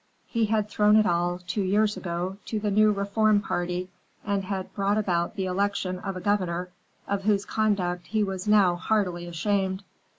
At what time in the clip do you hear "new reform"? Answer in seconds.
2.71-3.39